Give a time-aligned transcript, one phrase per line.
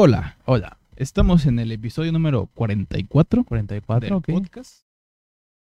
[0.00, 0.78] Hola, Hola.
[0.94, 4.84] estamos en el episodio número 44 44, del podcast.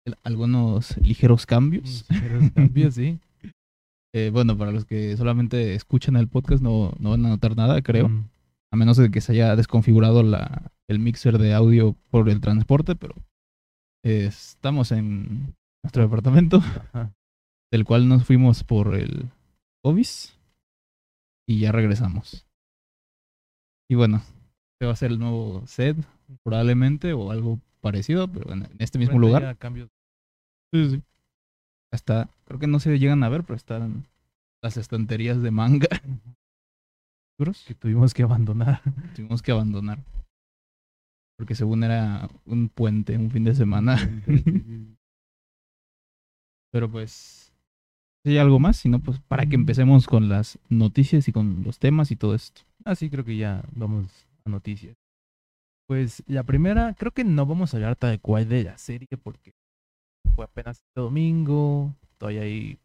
[0.07, 2.05] El- Algunos ligeros cambios.
[2.09, 3.19] Ligeros cambios, sí.
[4.15, 7.81] Eh, bueno, para los que solamente escuchan el podcast no, no van a notar nada,
[7.81, 8.11] creo.
[8.11, 8.29] Mm,
[8.71, 12.95] A menos de que se haya desconfigurado la, el mixer de audio por el transporte,
[12.95, 13.15] pero
[14.05, 17.11] eh, estamos en nuestro departamento, ajá.
[17.73, 19.31] del cual nos fuimos por el
[19.83, 20.39] Obis
[21.49, 22.47] y ya regresamos.
[23.93, 24.23] Y bueno,
[24.73, 25.99] este va a ser el nuevo set,
[26.43, 29.59] probablemente, o algo parecido, pero bueno, en este mismo Bueno, lugar.
[30.73, 31.03] Sí, sí.
[31.93, 34.07] Hasta, creo que no se llegan a ver, pero están
[34.63, 35.89] las estanterías de manga.
[37.37, 37.67] ¿Seguros?
[37.69, 38.81] que tuvimos que abandonar.
[39.15, 39.99] Tuvimos que abandonar.
[41.37, 43.99] Porque según era un puente, un fin de semana.
[46.73, 47.53] Pero pues,
[48.25, 51.63] si hay algo más, si no, pues para que empecemos con las noticias y con
[51.63, 52.63] los temas y todo esto.
[52.85, 54.07] Ah, sí, creo que ya vamos
[54.45, 54.97] a noticias.
[55.87, 59.53] Pues la primera, creo que no vamos a hablar tal cual de la serie porque
[60.35, 61.95] fue apenas este domingo.
[62.19, 62.79] Todavía hay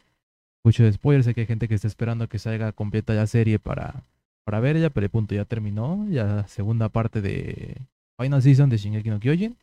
[0.64, 1.26] mucho spoilers.
[1.26, 4.04] Sé que hay gente que está esperando que salga completa la serie para,
[4.44, 6.06] para verla, pero el punto ya terminó.
[6.10, 7.78] Ya la segunda parte de
[8.20, 9.56] Final Season de Shingeki no Kyojin.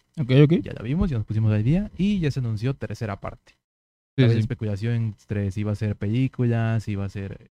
[0.63, 3.57] Ya la vimos, ya nos pusimos al día y ya se anunció tercera parte.
[4.17, 4.41] Sí, Había sí.
[4.41, 7.51] especulación entre si iba a ser película, si iba a ser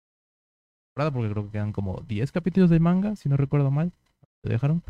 [1.01, 3.93] temporada, porque creo que quedan como 10 capítulos del manga, si no recuerdo mal.
[4.43, 4.83] ¿Lo dejaron?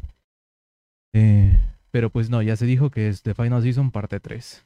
[1.12, 1.58] Eh,
[1.90, 4.64] pero pues no, ya se dijo que es The Final Season parte 3.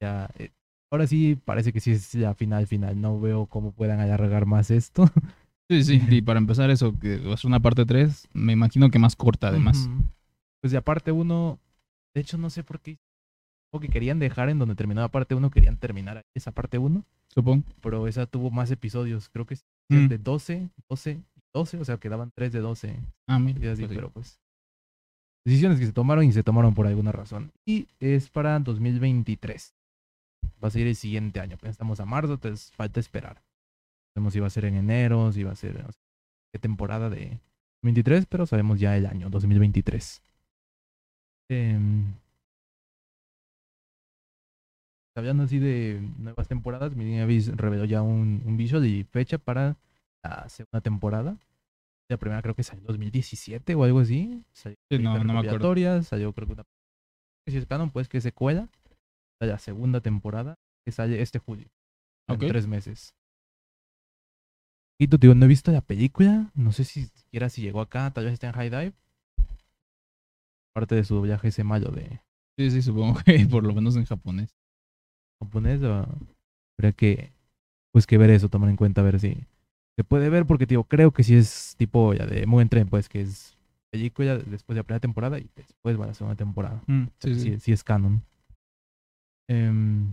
[0.00, 0.50] Ya, eh,
[0.90, 3.00] ahora sí parece que sí es la final final.
[3.00, 5.04] No veo cómo puedan alargar más esto.
[5.70, 6.02] Sí, sí.
[6.10, 9.88] Y para empezar eso, que ser una parte 3, me imagino que más corta además.
[10.60, 11.58] Pues ya parte 1,
[12.14, 12.98] de hecho no sé por qué.
[13.80, 17.02] Que querían dejar en donde terminó la parte 1, querían terminar esa parte 1.
[17.28, 17.64] Supongo.
[17.80, 19.56] pero esa tuvo más episodios, creo que
[19.96, 20.08] Mm.
[20.08, 22.96] de 12, 12 y 12, o sea, quedaban 3 de 12.
[23.26, 23.60] Ah, mira.
[23.60, 23.86] pues sí.
[23.88, 24.38] pero pues
[25.44, 27.52] decisiones que se tomaron y se tomaron por alguna razón.
[27.66, 29.74] Y es para 2023.
[30.62, 33.36] Va a ser el siguiente año, estamos a marzo, entonces falta esperar.
[33.36, 35.98] No sabemos si va a ser en enero, si va a ser no sé,
[36.52, 37.40] qué temporada de
[37.82, 40.22] 2023, pero sabemos ya el año 2023.
[41.50, 42.14] Em,
[45.14, 49.76] Hablando así de nuevas temporadas, Abyss reveló ya un, un visual y fecha para
[50.22, 51.36] la segunda temporada.
[52.10, 54.44] La primera creo que salió en 2017 o algo así.
[54.52, 56.02] Salió Sí, no, no me acuerdo.
[56.02, 56.64] Salió creo que una...
[57.48, 58.68] Si es canon, pues que es secuela.
[59.40, 61.68] La segunda temporada que sale este julio.
[62.28, 62.44] En Ok.
[62.48, 63.14] tres meses.
[65.00, 66.50] Y tú, digo, no he visto la película.
[66.54, 68.10] No sé si siquiera si llegó acá.
[68.12, 68.92] Tal vez está en High Dive.
[70.74, 72.20] Parte de su doblaje ese malo de,
[72.58, 74.54] Sí, sí, supongo que por lo menos en japonés.
[75.42, 76.06] japonés o
[76.78, 77.32] habría que
[77.92, 79.46] pues que ver eso, tomar en cuenta a ver si
[79.96, 83.08] se puede ver porque tío, creo que sí es tipo ya de Mugen Train, pues
[83.08, 83.56] que es
[83.90, 86.82] película después de la primera temporada y después va la segunda temporada.
[86.86, 87.60] Mm, sí, Sí, sí.
[87.60, 88.22] sí, es canon.
[89.48, 90.12] Em,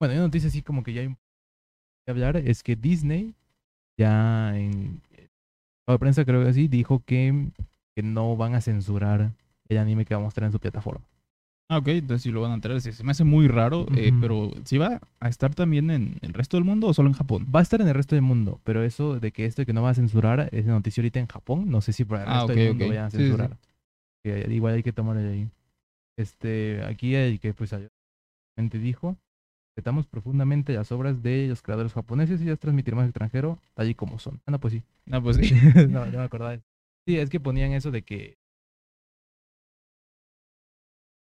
[0.00, 1.18] bueno, una noticia así como que ya hay un
[2.06, 3.34] que hablar, es que Disney
[3.98, 5.02] ya en
[5.86, 7.50] la prensa creo que así dijo que,
[7.94, 9.32] que no van a censurar
[9.68, 11.04] el anime que va a mostrar en su plataforma.
[11.70, 12.80] Ah, ok, entonces sí lo van a traer.
[12.80, 14.20] Sí, se me hace muy raro, eh, Ujú.
[14.20, 17.46] pero ¿sí va a estar también en el resto del mundo o solo en Japón?
[17.54, 19.80] Va a estar en el resto del mundo, pero eso de que esto que no
[19.80, 21.70] va a censurar es noticia ahorita en Japón.
[21.70, 22.88] No sé si para el Ah, resto ok, del mundo ok.
[22.90, 23.28] vayan a Sí, sí, sí.
[23.28, 23.56] censurar.
[24.52, 25.48] Igual hay que tomar ahí.
[26.18, 27.72] Este, aquí el que pues
[28.72, 29.16] dijo,
[29.76, 33.94] respetamos profundamente las obras de los creadores japoneses y las transmitiremos al extranjero tal y
[33.94, 34.40] como son.
[34.46, 34.82] Ah, no, pues sí.
[35.10, 35.54] Ah, pues sí.
[35.88, 36.58] no, no me acordaba.
[37.06, 38.39] Sí, es que ponían eso de que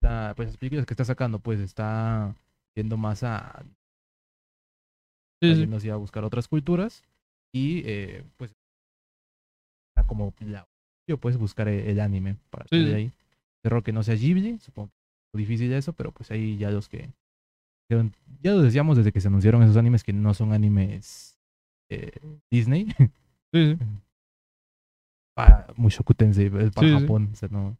[0.00, 2.34] está, pues las películas que está sacando pues está
[2.74, 3.62] yendo más a
[5.42, 5.90] Sí, sí.
[5.90, 7.02] a buscar otras culturas
[7.52, 8.52] y eh, pues
[10.06, 10.66] como la
[11.08, 13.12] yo puedes buscar el, el anime para Sí, de ahí
[13.62, 16.88] terror que no sea Ghibli supongo que es difícil eso pero pues ahí ya los
[16.88, 17.10] que
[18.42, 21.38] ya lo decíamos desde que se anunciaron esos animes que no son animes
[21.90, 22.12] eh,
[22.50, 22.86] Disney
[23.52, 23.78] Sí, sí.
[25.34, 27.00] para Mushoku Tensei es para Sí, sí.
[27.00, 27.76] Japón o sea no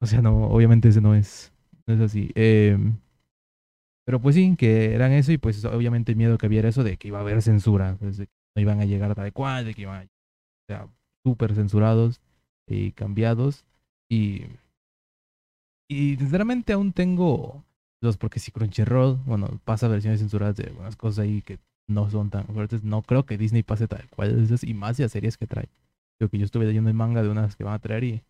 [0.00, 1.52] o sea no obviamente ese no es
[1.86, 2.30] no es así.
[2.34, 2.96] Em,
[4.06, 6.82] pero pues sí que eran eso y pues obviamente el miedo que había era eso
[6.84, 9.64] de que iba a haber censura pues, de que no iban a llegar tal cual
[9.64, 10.08] de que iban a o
[10.68, 10.88] sea
[11.24, 12.20] súper censurados
[12.66, 13.64] y cambiados.
[14.08, 14.46] Y
[15.88, 17.64] y sinceramente aún tengo
[18.00, 21.58] los porque si Crunchyroll bueno pasa versiones censuradas de algunas cosas ahí que
[21.88, 25.12] no son tan fuertes no creo que Disney pase tal cual esas y más las
[25.12, 25.68] series que trae.
[26.18, 28.22] Creo que yo estuve leyendo el manga de unas que van a traer y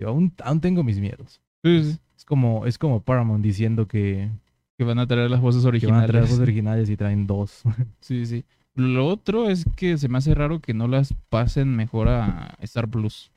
[0.00, 1.40] yo aún, aún tengo mis miedos.
[1.64, 1.98] Sí, sí.
[2.16, 4.30] Es como, es como Paramount diciendo que,
[4.78, 6.06] Que van a traer las voces que van a originales.
[6.10, 7.62] traer voces originales y traen dos.
[8.00, 8.44] Sí, sí.
[8.74, 12.88] Lo otro es que se me hace raro que no las pasen mejor a Star
[12.88, 13.30] Plus,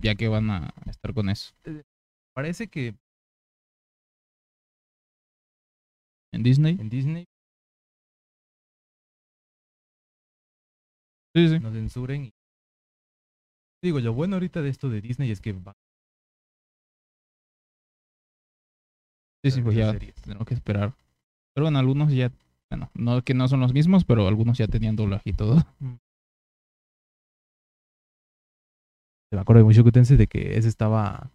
[0.00, 1.52] ya que van a estar con eso.
[2.34, 2.94] Parece que
[6.32, 6.76] En Disney.
[6.80, 7.24] en Disney
[11.34, 11.58] Sí, sí.
[11.60, 12.30] no censuren.
[13.82, 15.74] Digo, lo bueno ahorita de esto de Disney es que van
[19.50, 20.14] Sí, sí, pues ya series.
[20.22, 20.94] tenemos que esperar.
[21.54, 22.30] Pero bueno, algunos ya,
[22.70, 25.64] bueno, no que no son los mismos, pero algunos ya tenían doblaje y todo.
[29.32, 31.30] Me acuerdo de Mushoku Tensei de que ese estaba.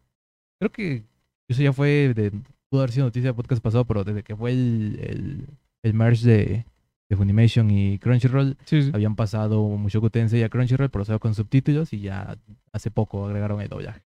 [0.59, 1.03] Creo que
[1.49, 2.31] eso ya fue de.
[2.69, 5.47] Pudo haber sido noticia del podcast pasado, pero desde que fue el, el,
[5.83, 6.65] el merge de,
[7.09, 8.91] de Funimation y Crunchyroll, Sí, sí.
[8.93, 12.37] habían pasado Mushoku Tensei a Crunchyroll, pero solo con subtítulos y ya
[12.71, 14.01] hace poco agregaron el doblaje.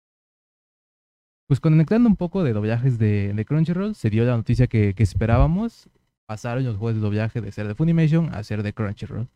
[1.52, 5.04] Pues conectando un poco de doblajes de, de Crunchyroll, se dio la noticia que, que
[5.04, 5.90] esperábamos.
[6.26, 9.28] Pasaron los juegos de doblaje de ser de Funimation a ser de Crunchyroll.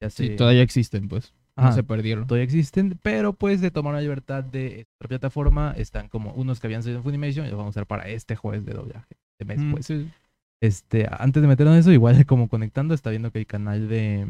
[0.00, 1.34] Ya Sí, todavía existen, pues.
[1.56, 2.28] No Ajá, se perdieron.
[2.28, 6.68] todavía existen, pero pues de tomar la libertad de esta plataforma están como unos que
[6.68, 9.44] habían salido en Funimation y los vamos a usar para este jueves de doblaje de
[9.44, 9.86] mes Mm, pues.
[9.86, 10.08] sí.
[10.62, 14.24] Este, antes de meternos en eso, igual como conectando, está viendo que el canal de,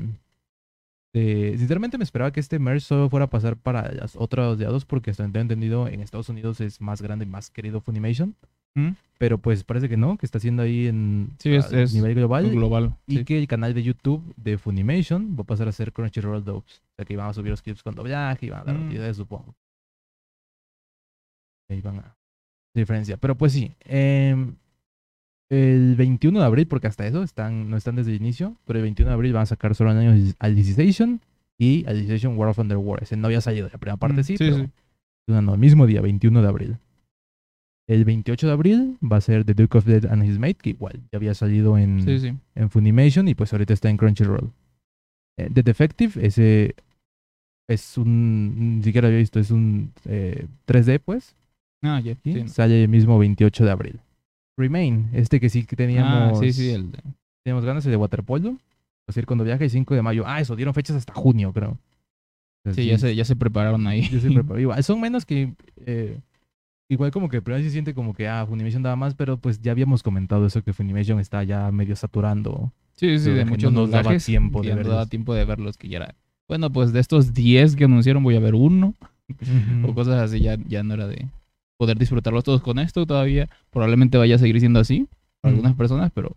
[1.13, 4.85] de sinceramente me esperaba que este merge solo fuera a pasar para las otros lados
[4.85, 8.35] porque hasta donde entendido en Estados Unidos es más grande y más querido Funimation,
[8.77, 11.93] Mm, pero pues parece que no, que está haciendo ahí en Sí, es- a es
[11.93, 12.95] nivel global global.
[13.09, 13.25] y sí.
[13.25, 16.79] que el canal de YouTube de Funimation va a pasar a ser Crunchyroll Dubs.
[16.79, 18.89] O sea que iban a subir los clips con doblaje, iban a dar Mm.
[18.91, 19.57] videos, supongo.
[21.69, 22.17] Ahí van a
[22.75, 23.17] diferencia.
[23.17, 24.55] Pero pues sí, em,
[25.51, 28.85] el 21 de abril, porque hasta eso están, no están desde el inicio, pero el
[28.85, 31.21] 21 de abril van a sacar solo años Alicization
[31.59, 33.03] y Alicization War of Underwater.
[33.03, 34.67] Ese no había salido, la primera parte Mm, sí, sí, pero sí.
[35.29, 36.77] no, no, el mismo día, 21 de abril.
[37.89, 40.71] El 28 de abril va a ser The Duke of Dead and His Mate, que
[40.71, 42.33] igual ya había salido en, Sí, sí.
[42.55, 44.53] en Funimation y pues ahorita está en Crunchyroll.
[45.37, 46.77] Eh, The Defective, ese
[47.69, 51.35] es un, ni siquiera había visto, es un eh, 3D pues,
[51.83, 52.15] Ah, ya.
[52.23, 52.33] ¿sí?
[52.35, 52.49] sí.
[52.49, 54.01] sale el mismo 28 de abril.
[54.61, 57.03] Remain, este que sí que Ah, teníamos, sí, sí, el de-
[57.43, 58.59] teníamos ganas, de Waterpolo, va
[59.09, 60.25] a ser cuando viaje el 5 de mayo.
[60.27, 61.71] Ah, eso, dieron fechas hasta junio creo.
[61.73, 61.79] O
[62.65, 64.05] sea, Sí, ya se, ya se prepararon ahí.
[64.05, 64.61] siempre preparo.
[64.61, 65.55] Igual, son menos que.
[65.87, 66.21] eh,
[66.89, 69.73] igual como que primero se siente como que ah, Funimation daba más, pero pues ya
[69.73, 72.73] habíamos comentado eso que Funimation está ya medio saturando.
[72.97, 75.09] Sí, sí, de muchos no nos daba tiempo de ya no daba verlos.
[75.09, 76.15] tiempo de verlos, que ya era...
[76.49, 78.95] Bueno, pues de estos 10 que anunciaron voy a ver uno,
[79.87, 81.29] o cosas así, ya, ya no era de
[81.81, 83.49] poder disfrutarlos todos con esto todavía.
[83.71, 85.09] Probablemente vaya a seguir siendo así
[85.41, 86.37] para algunas personas, pero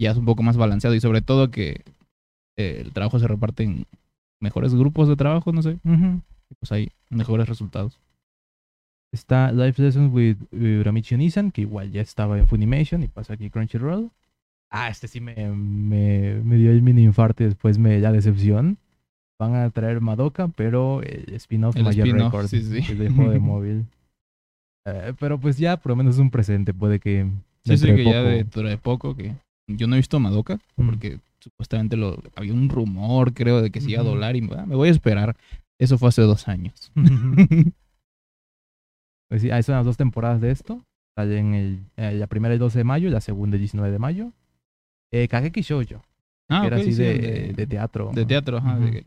[0.00, 1.82] ya es un poco más balanceado y sobre todo que
[2.56, 3.84] eh, el trabajo se reparte en
[4.40, 5.78] mejores grupos de trabajo, no sé,
[6.58, 8.00] pues hay mejores resultados.
[9.12, 13.50] Está Life Lessons with Uramichi Onisan, que igual ya estaba en Funimation y pasó aquí
[13.50, 14.10] Crunchyroll.
[14.70, 18.78] Ah, este sí me, me, me dio el mini infarto y después me da decepción.
[19.38, 22.90] Van a traer Madoka, pero el spin-off Mayor sí, sí.
[22.90, 23.86] el de juego de móvil.
[24.90, 27.26] Eh, pero pues ya por lo menos un presente, puede que
[27.64, 29.34] Sí, sí, que ya poco- de, dentro de poco, que
[29.68, 30.86] yo no he visto Madoka, Mm.
[30.86, 34.64] porque supuestamente lo, había un rumor, creo, de que se iba a doblar y ah,
[34.66, 35.36] me voy a esperar.
[35.78, 36.90] Eso fue hace dos años.
[39.30, 40.82] Pues sí, ahí son las dos temporadas de esto.
[41.18, 43.98] En el, eh, la primera el 12 de mayo y la segunda el 19 de
[43.98, 44.32] mayo.
[45.12, 46.00] Eh, Kageki Shoujo,
[46.48, 48.10] ah, que era así sí, de, de teatro.
[48.14, 48.78] de teatro, ajá.
[48.78, 49.02] de- Ujú.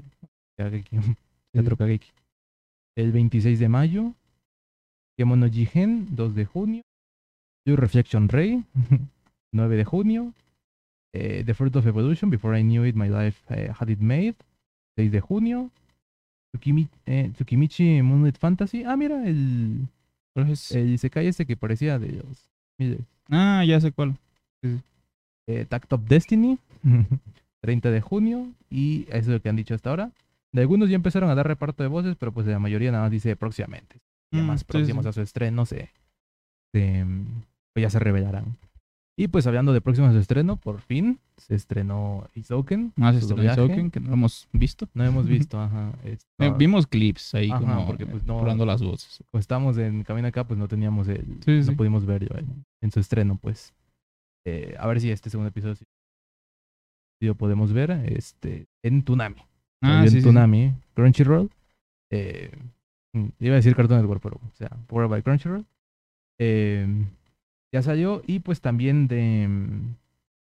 [0.58, 0.98] Kageki.
[1.54, 2.08] Teatro Kageki.
[2.98, 4.14] El 26 de mayo.
[5.18, 6.82] Kemono Jigen, 2 de junio.
[7.66, 8.64] You Reflection Ray,
[9.54, 10.34] 9 de junio.
[11.14, 14.36] Eh, The Fruit of Evolution, Before I Knew It, My Life eh, Had It Made,
[14.98, 15.70] 6 de junio.
[16.54, 18.84] Tsukimi- eh, Tsukimichi Moonlit Fantasy.
[18.84, 19.88] Ah, mira, el,
[20.34, 20.72] ¿cuál es?
[20.72, 22.50] el Isekai ese que parecía de los
[22.80, 23.00] miles.
[23.30, 24.16] ah, ya sé cuál.
[25.48, 26.58] Eh, Tact of Destiny,
[27.62, 28.48] 30 de junio.
[28.70, 30.12] Y eso es lo que han dicho hasta ahora.
[30.54, 33.12] De algunos ya empezaron a dar reparto de voces, pero pues la mayoría nada más
[33.12, 33.98] dice próximamente.
[34.32, 35.10] Ya Mm, sí, próximos sí.
[35.10, 35.90] a su estreno se,
[36.74, 37.06] se,
[37.74, 38.58] pues ya se revelarán.
[39.20, 42.94] Y pues hablando de próximos a su estreno, por fin se estrenó Isouken.
[42.96, 43.62] Más su este doblaje.
[43.62, 44.88] Isouken, que no lo hemos visto.
[44.94, 45.92] No hemos visto, ajá.
[46.06, 49.22] Eh, no, Vimos clips ahí Ajá, como porque, pues, eh, no- probando las voces.
[49.30, 52.92] como estamos en camino acá, pues no teníamos el, Sí, no pudimos verlo en, en
[52.92, 53.74] su estreno, pues.
[54.48, 55.76] Eh, a ver si este segundo episodio
[57.22, 59.42] lo podemos ver este, en Tunami.
[59.84, 60.24] Ah, en.
[60.24, 61.52] Tunami, Crunchyroll.
[62.12, 62.52] Eh,
[63.14, 65.66] iba a decir Cartoon Network, pero, o sea, Powered by Crunchyroll.
[66.40, 66.88] Eh,
[67.74, 68.22] ya salió.
[68.26, 69.96] Y pues también de, mm,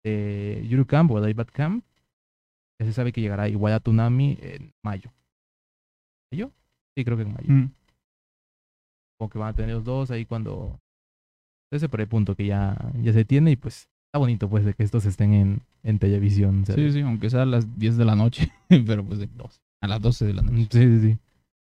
[0.04, 1.84] de Yuru Camp o at Camp.
[2.80, 5.12] Ya se sabe que llegará igual a Tunami en mayo.
[6.32, 6.52] ¿Mayo?
[6.96, 7.48] Sí, creo que en mayo.
[7.48, 7.72] Mm.
[9.18, 10.80] Como que van a tener los dos ahí cuando.
[11.72, 14.74] Ese por el punto que ya, ya se tiene y pues está bonito, pues, de
[14.74, 16.66] que estos estén en, en televisión.
[16.66, 16.94] ¿sabes?
[16.94, 18.52] Sí, sí, aunque sea a las 10 de la noche,
[18.86, 20.68] pero pues de 12, a las 12 de la Mm, noche.
[20.72, 21.18] Sí, sí, sí.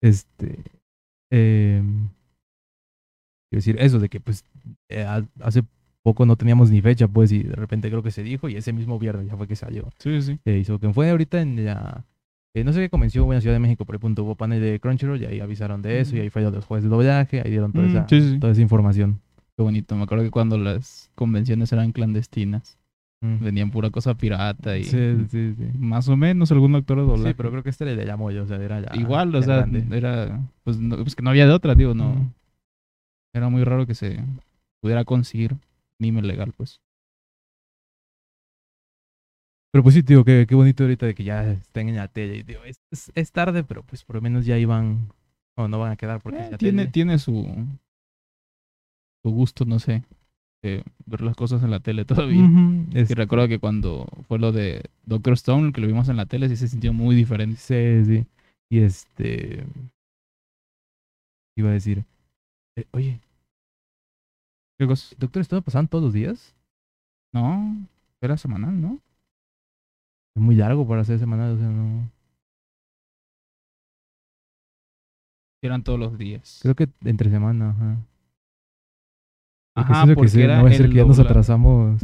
[0.02, 0.64] Este.
[1.32, 1.82] Eh,
[3.50, 4.44] quiero decir, eso de que, pues,
[4.90, 5.64] eh, ha- hace
[6.04, 8.74] poco no teníamos ni fecha, pues, y de repente creo que se dijo, y ese
[8.74, 9.90] mismo viernes ya fue que salió.
[10.00, 10.40] Sí, sí.
[10.46, 12.04] Eh, hizo que fue ahorita en la.
[12.54, 14.62] eh, no sé qué convención en la Ciudad de México, por el punto hubo panel
[14.62, 16.90] de Crunchyroll y ahí avisaron de eso, y ahí fue lo de los jueces de
[16.90, 18.40] doblaje, ahí dieron toda, Mm, esa, sí, sí.
[18.40, 19.20] toda esa información.
[19.58, 19.96] Qué bonito.
[19.96, 22.78] Me acuerdo que cuando las convenciones eran clandestinas,
[23.40, 23.44] Mm.
[23.44, 25.66] vendían pura cosa pirata y Sí, sí, sí.
[25.78, 27.30] más o menos algún actor de doblaje.
[27.30, 28.90] Sí, pero creo que este le llamó yo, o sea, era ya.
[29.00, 29.86] Igual, o sea, grande.
[29.98, 30.40] era.
[30.64, 32.10] Pues, no, pues que no había de otra, digo, no.
[32.16, 32.34] Mm.
[33.34, 34.24] Era muy raro que se
[34.82, 35.56] pudiera conseguir
[36.00, 36.80] anime legal, pues.
[39.72, 42.46] Pero pues sí, tío, qué, qué bonito ahorita de que ya estén en la tele.
[42.66, 45.10] Es, es, es tarde, pero pues por lo menos ya iban.
[45.58, 46.92] O no van a quedar porque Eh, tiene, tele.
[46.92, 47.46] tiene su.
[49.24, 50.04] Su gusto, no sé.
[51.06, 52.50] Ver las cosas en la tele todavía.
[52.94, 56.26] Es- Y recuerdo que cuando fue lo de Doctor Stone, que lo vimos en la
[56.26, 57.58] tele, sí se sintió muy diferente.
[57.58, 58.26] Sí, sí.
[58.70, 59.66] Y este.
[61.58, 62.04] Iba a decir.
[62.78, 63.20] eh, oye,
[64.78, 65.16] ¿Qué cosa?
[65.18, 66.54] doctor, ¿esto pasaban todos los días?
[67.34, 67.78] No,
[68.22, 69.00] era semanal, ¿no?
[70.36, 72.10] Es muy largo para ser semanal, o sea, no.
[75.64, 76.60] Eran todos los días.
[76.62, 77.98] Creo que entre semana, ajá.
[79.76, 82.02] Ajá, que porque era no ser el que ya nos atrasamos.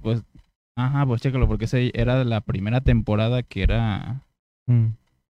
[0.00, 0.22] Pues,
[0.76, 4.22] ajá, pues chécalo, porque esa era la primera temporada que era.
[4.66, 4.86] Mm,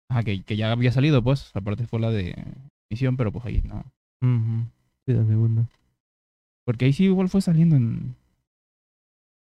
[0.10, 1.52] Ajá, que, que ya había salido, pues.
[1.56, 2.36] Aparte fue la de
[2.90, 3.84] emisión, pero pues ahí no.
[4.22, 4.66] ujú.
[5.06, 5.66] Sí, la segunda.
[6.66, 8.16] Porque ahí sí igual fue saliendo en.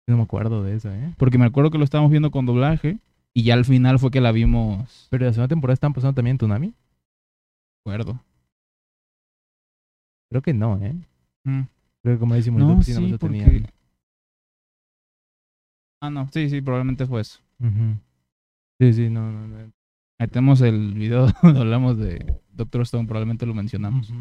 [0.08, 1.14] No me acuerdo de esa, ¿eh?
[1.18, 2.98] Porque me acuerdo que lo estábamos viendo con doblaje.
[3.34, 5.08] Y ya al final fue que la vimos.
[5.10, 6.72] Pero la segunda temporada están pasando también en Tsunami.
[7.84, 8.20] Recuerdo.
[10.30, 10.94] Creo que no, ¿eh?
[11.44, 11.62] Mm.
[12.06, 13.40] Creo que como decimos, No, sí, lo porque...
[13.40, 13.66] tenían.
[16.00, 17.40] Ah, no, sí, sí, probablemente fue eso.
[18.80, 19.72] Sí, sí, no, no, no.
[20.20, 24.12] Ahí tenemos el video donde hablamos de Doctor Stone, probablemente lo mencionamos.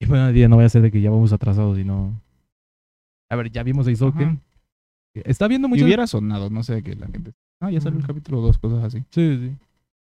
[0.00, 2.20] Y bueno, día no voy a ser de que ya vamos atrasados y no.
[3.30, 4.28] A ver, ya vimos Aizoken.
[4.28, 4.40] Ajá.
[5.14, 5.84] Está viendo Y mucho.
[5.84, 7.32] hubiera sonado, no sé, que la gente...
[7.60, 9.04] Ah, ya salió el capítulo 2, cosas así.
[9.10, 9.56] Sí, sí.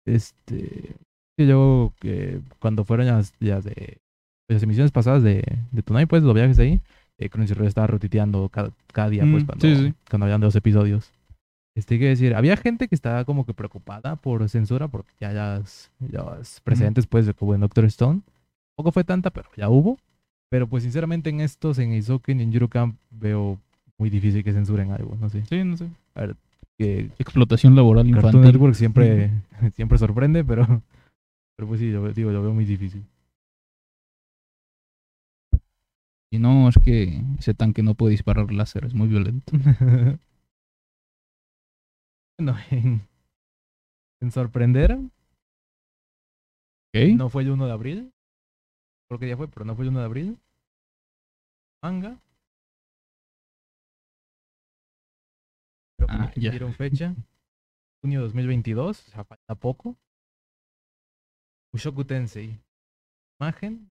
[0.05, 0.95] Este.
[1.37, 3.99] Yo que cuando fueron las de
[4.47, 6.81] las emisiones pasadas de, de Tonight, pues, los viajes de ahí,
[7.17, 9.93] eh, Crunchyroll estaba retuiteando cada, cada día, pues, Mm, cuando, sí, sí.
[10.09, 11.11] cuando habían dos episodios.
[11.75, 15.91] Este, que decir, había gente que estaba como que preocupada por censura, porque ya las,
[15.99, 18.21] las precedentes, pues, de que hubo en Doctor Stone.
[18.77, 19.97] Poco fue tanta, pero ya hubo.
[20.49, 23.59] Pero, pues, sinceramente, en estos, en Isoken y en Yuru Camp, veo
[23.97, 25.43] muy difícil que censuren algo, no sé.
[25.45, 25.87] Sí, no sé.
[26.77, 28.51] Que Explotación laboral Cartoon infantil.
[28.51, 29.31] Network siempre,
[29.75, 30.81] siempre sorprende, pero,
[31.55, 33.03] pero pues sí, yo digo, lo veo muy difícil.
[36.35, 39.53] Y no, es que ese tanque no puede disparar láser, es muy violento.
[42.37, 43.07] bueno, en,
[44.21, 44.91] en sorprender,
[46.93, 47.15] ¿Ok?
[47.15, 48.11] no fue el 1 de abril.
[49.07, 50.39] Creo que ya fue, pero no fue el 1 de abril.
[51.81, 52.19] Manga.
[55.97, 56.49] Creo que Ah, ya.
[56.51, 57.15] dieron fecha.
[58.03, 59.95] Junio 2022, o sea, falta poco.
[61.73, 62.59] Mushoku Tensei.
[63.39, 63.89] Imagen.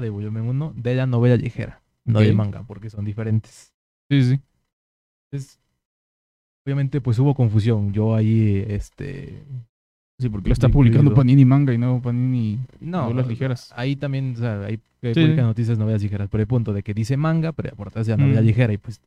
[0.00, 1.80] De volumen 1 de la novela ligera.
[2.04, 2.36] No del Ok.
[2.36, 3.72] manga, porque son diferentes.
[4.10, 4.40] Sí, sí.
[5.30, 5.60] Entonces,
[6.66, 7.92] obviamente, pues hubo confusión.
[7.92, 9.42] Yo ahí, este.
[10.20, 13.72] Sí, porque lo está publicando Panini Manga y no Panini No, novelas ligeras.
[13.76, 15.20] Ahí también, o sea, ahí que Sí.
[15.20, 16.28] publican noticias novelas ligeras.
[16.28, 18.44] Por el punto de que dice manga, pero aportas ya novela Mm.
[18.46, 18.72] ligera.
[18.72, 19.00] Y pues,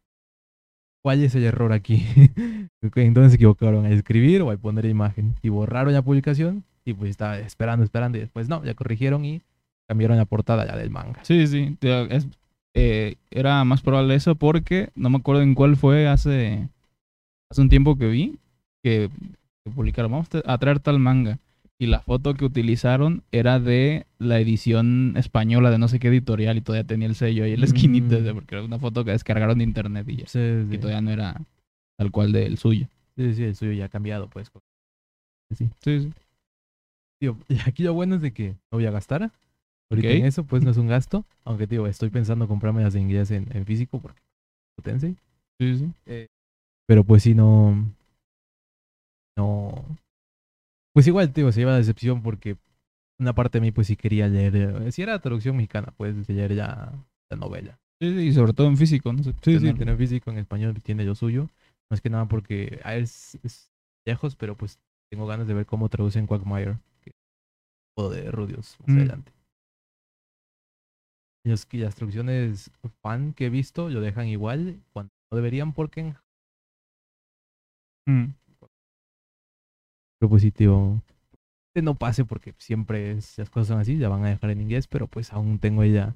[1.04, 2.06] ¿cuál es el error aquí?
[2.82, 5.36] Entonces se equivocaron al escribir o al poner imagen.
[5.42, 6.64] Y borraron la publicación.
[6.86, 8.18] Y pues estaba esperando, esperando.
[8.18, 9.42] Y después no, ya corrigieron y
[9.88, 11.24] cambiaron la portada ya del manga.
[11.24, 11.78] Sí, sí.
[11.82, 12.28] es-
[12.74, 16.70] eh, era más probable eso porque no me acuerdo en cuál fue hace,
[17.50, 18.38] hace un tiempo que vi
[18.84, 19.10] que,
[19.66, 21.38] que publicaron, vamos a traer tal manga.
[21.78, 26.56] Y la foto que utilizaron era de la edición española de no sé qué editorial
[26.58, 28.24] y todavía tenía el sello ahí en la esquinita, Mm.
[28.24, 30.28] de- porque era una foto que descargaron de internet y ya.
[30.28, 30.78] Sí, Y sí.
[30.78, 31.42] todavía no era
[31.98, 32.88] tal cual del suyo.
[33.18, 34.52] Sí, sí, el suyo ya ha cambiado, pues.
[35.58, 35.70] Sí.
[35.82, 36.12] Sí, sí.
[37.20, 39.32] Tío, y aquí lo bueno es de que no voy a gastar.
[39.92, 41.26] Ahorita en eso, pues no es un gasto.
[41.44, 44.22] Aunque, tío, estoy pensando comprarme las de inglés en, en físico porque
[44.76, 45.14] potencia.
[45.60, 46.28] Sí, sí.
[46.88, 47.76] Pero pues sí, no.
[49.38, 49.86] No.
[50.94, 52.58] Pues igual, tío, se lleva la decepción porque
[53.20, 54.56] una parte de mí, pues sí quería leer.
[54.56, 56.92] eh, Si era traducción mexicana, pues leer ya
[57.30, 57.80] la novela.
[58.02, 59.24] Sí, sí, y sobre todo en físico, no.
[59.24, 59.78] Sí, sí, tenerlo.
[59.78, 61.50] tener físico en español tiene lo suyo.
[61.92, 63.70] Es que nada porque a él es, es
[64.08, 64.80] lejos, pero pues
[65.12, 66.78] tengo ganas de ver cómo traducen Quagmire.
[67.02, 67.12] Que,
[67.98, 68.98] o de Rudios más Mm.
[68.98, 69.32] adelante.
[71.44, 72.70] Los, que- las traducciones
[73.02, 76.16] fan que he visto lo dejan igual cuando no deberían porque en
[78.08, 78.34] Mm.
[80.20, 81.02] propositivo
[81.74, 84.62] que no pase porque siempre es- las cosas son así, ya van a dejar en
[84.62, 86.16] inglés, pero pues aún tengo ya,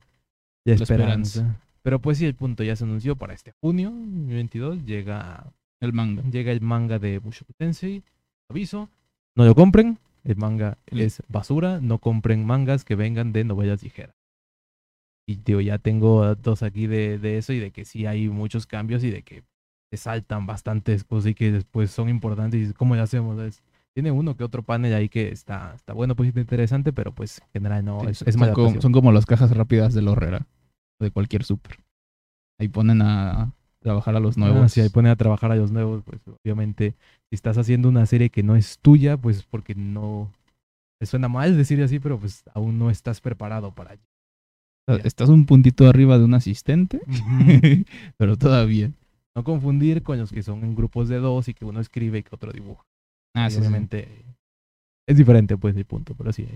[0.65, 1.39] ya esperanza.
[1.39, 1.61] esperanza.
[1.81, 5.45] Pero pues sí, el punto ya se anunció para este junio 22, llega,
[5.79, 6.23] El manga.
[6.23, 8.03] llega el manga de Mushoku Tensei,
[8.49, 8.89] aviso,
[9.35, 14.15] no lo compren, el manga es basura, no compren mangas que vengan de novelas ligeras.
[15.27, 18.67] Y digo, ya tengo datos aquí de, de eso y de que sí hay muchos
[18.67, 19.43] cambios y de que
[19.91, 23.39] se saltan bastantes cosas y que después son importantes y ¿cómo le hacemos?
[23.41, 23.63] Es-
[23.93, 27.47] tiene uno que otro panel ahí que está, está bueno, pues interesante, pero pues en
[27.53, 28.81] general no, Sí, es, son, es son como, adaptación.
[28.81, 30.47] son como las cajas rápidas de la Herrera.
[30.99, 31.77] De cualquier súper.
[32.59, 34.63] Ahí ponen a trabajar a los nuevos.
[34.63, 36.95] Ah, si ahí pone a trabajar a los nuevos, pues obviamente
[37.29, 40.31] si estás haciendo una serie que no es tuya, pues porque no...
[40.99, 43.97] Me suena mal decir así, pero pues aún no estás preparado para
[45.03, 47.01] Estás un puntito arriba de un asistente,
[48.17, 48.91] pero todavía.
[49.35, 52.23] no confundir con los que son en grupos de dos y que uno escribe y
[52.23, 52.83] que otro dibuja.
[53.33, 53.61] Ah, sí, sí.
[53.61, 54.07] obviamente
[55.07, 56.47] es diferente pues el punto, pero sí.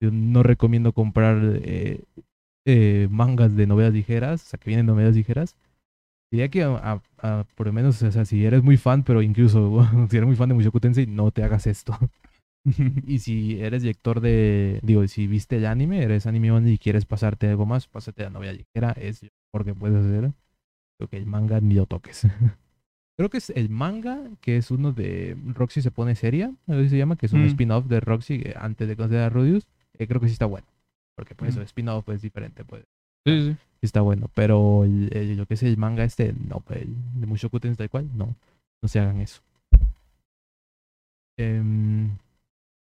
[0.00, 2.02] Yo no recomiendo comprar eh,
[2.66, 5.56] eh, mangas de novelas ligeras, o sea, que vienen novelas ligeras.
[6.32, 9.22] Diría que a, a- a- por lo menos, o sea, si eres muy fan, pero
[9.22, 11.98] incluso si eres muy fan de Mushoku Tensei, no te hagas esto.
[13.06, 17.48] y si eres lector de, digo, si viste el anime, eres anime y quieres pasarte
[17.48, 20.32] algo más, pásate a la novela ligera, es lo mejor que puedes hacer.
[20.98, 22.22] Creo que el manga ni lo toques.
[23.16, 26.98] Creo que es el manga, que es uno de Roxy se pone seria, así se
[26.98, 27.46] llama, que es un Mm.
[27.46, 29.66] spin-off de Roxy eh, antes de conocer a Rudius.
[29.98, 30.66] eh, creo que sí está bueno.
[31.16, 31.58] Porque pues Mm.
[31.58, 32.82] eso, spin-off es diferente, pues
[33.24, 33.52] Sí, sí.
[33.52, 34.28] sí está bueno.
[34.34, 37.76] Pero el- el- lo que es el manga este, no, pues, el de Mushoku Tensei
[37.86, 38.34] tal cual, no.
[38.82, 39.40] No se hagan eso.
[41.38, 42.10] Em,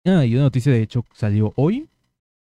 [0.05, 1.87] ah, y una noticia de hecho salió hoy.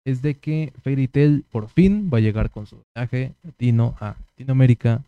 [0.05, 4.17] Es de que Fairy Tail por fin va a llegar con su viaje latino a
[4.31, 5.01] Latinoamérica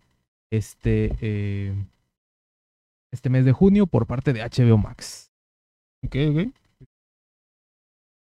[0.49, 1.73] este, eh,
[3.11, 5.31] este mes de junio por parte de HBO Max.
[6.05, 6.53] Ok, ok.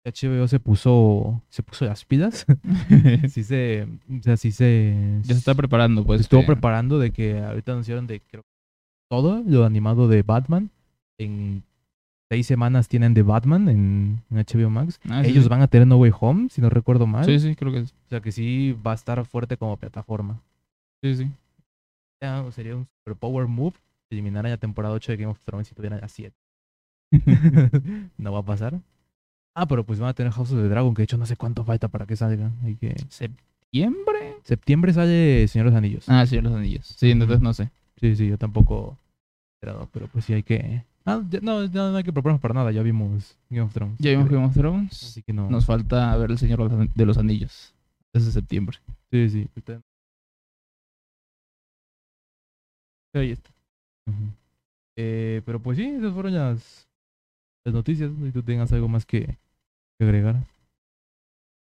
[0.05, 2.47] HBO se puso, se puso las pilas.
[3.29, 3.87] sí se,
[4.19, 6.19] o sea, sí se, ya se está preparando, pues.
[6.19, 8.43] se estuvo que- preparando de que ahorita anunciaron de creo,
[9.11, 10.71] todo lo animado de Batman.
[11.21, 11.63] En
[12.33, 14.99] seis semanas tienen de Batman en, en HBO Max.
[15.11, 15.51] Ah, sí, Ellos sí.
[15.51, 17.27] van a tener No Way Home, si no recuerdo mal.
[17.27, 20.41] Sí, sí, creo que es- O sea que sí va a estar fuerte como plataforma.
[21.03, 21.31] Sí, sí.
[22.23, 23.75] Ya, sería un super power move
[24.11, 26.35] eliminar a la temporada 8 de Game of Thrones si tuvieran a 7.
[28.19, 28.81] no va a pasar.
[29.55, 31.37] Ah, pero pues van a tener House of the Dragon, que de hecho no sé
[31.37, 32.51] cuánto falta para que salga.
[32.65, 32.95] Hay que...
[33.11, 34.37] ¿Septiembre?
[34.45, 36.09] Septiembre sale Señor de los Anillos.
[36.09, 36.87] Ah, sí, los anillos.
[36.87, 37.71] Sí, entonces no sé.
[38.01, 38.97] Sí, sí, yo tampoco
[39.61, 40.85] pero pues sí hay que...
[41.05, 43.99] Ah, ya- no, ya no hay que prepararnos para nada, ya vimos Game of Thrones.
[43.99, 44.29] Ya vimos.
[44.31, 45.03] Game of Thrones.
[45.03, 45.51] Así que no.
[45.51, 47.75] Nos falta ver El Señor de los Anillos.
[48.13, 48.79] Desde septiembre.
[49.11, 49.49] Sí, sí.
[53.15, 53.51] Ahí está.
[54.97, 56.89] Eh, pero pues sí, esas fueron las,
[57.65, 58.11] las noticias.
[58.23, 59.39] Si tú tengas algo más que,
[59.99, 60.37] que agregar.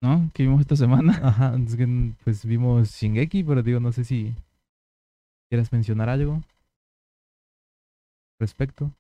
[0.02, 0.30] ¿No?
[0.34, 1.20] ¿Qué vimos esta semana?
[1.24, 4.34] Ajá, es que pues vimos Shingeki, pero digo, no sé si
[5.50, 6.42] quieras mencionar algo
[8.40, 8.92] respecto.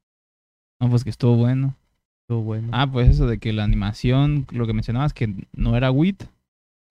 [0.81, 1.75] No, pues que estuvo bueno.
[2.27, 2.69] Todo bueno.
[2.71, 6.23] Ah, pues eso de que la animación, lo que mencionabas, que no era WIT,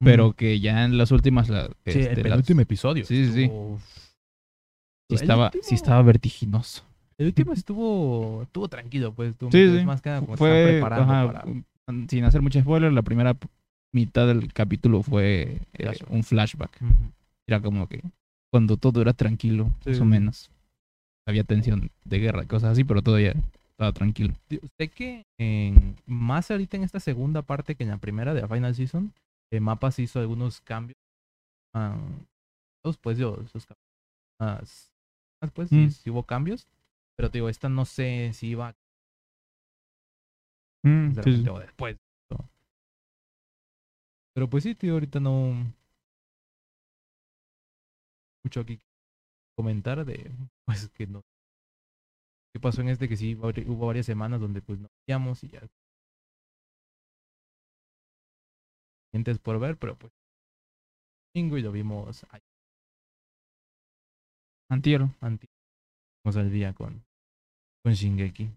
[0.04, 1.48] pero que ya en las últimas...
[1.48, 3.04] La, Sí, este, el las- penúltimo episodio.
[3.04, 3.42] Sí, sí, sí.
[3.44, 3.78] estuvo-
[5.08, 6.84] sí el estaba, último- sí estaba vertiginoso.
[7.18, 9.30] El último estuvo, estuvo tranquilo, pues.
[9.32, 9.84] Estuvo, Sí, sí.
[9.84, 11.44] Más que nada como Fue, ajá, para...
[12.08, 13.36] sin hacer mucho spoiler, la primera
[13.92, 16.78] mitad del capítulo fue eh, un flashback.
[17.48, 18.02] Era como que
[18.52, 20.08] cuando todo era tranquilo, Sí, más o sí.
[20.08, 20.50] menos.
[21.26, 23.34] Había tensión de guerra y cosas así, pero todavía
[23.78, 24.34] estaba tranquilo.
[24.76, 28.48] Sé que en, más ahorita en esta segunda parte que en la primera de la
[28.48, 29.14] Final Season,
[29.52, 30.96] eh, Mapas hizo algunos cambios.
[31.74, 31.96] ah,
[32.84, 34.90] después de los, los cambios
[35.54, 35.90] pues, sí- Mm.
[35.90, 36.66] sí hubo cambios.
[37.16, 38.74] Pero te digo, esta no sé si iba
[40.84, 41.10] Mm,
[41.50, 41.96] o después.
[42.30, 42.48] ¿no?
[44.34, 45.54] Pero pues sí, tío, ahorita no
[48.44, 48.80] mucho aquí
[49.56, 50.30] comentar de
[50.66, 51.22] pues que no
[52.58, 55.60] qué pasó en este que sí hubo varias semanas donde pues no veíamos y ya
[59.10, 60.12] Siguientes por ver, pero pues
[61.32, 62.42] domingo y lo vimos ayer,
[64.70, 65.02] Antier.
[65.20, 65.46] anti
[66.24, 67.04] vamos al día con
[67.84, 68.50] con Shingeki.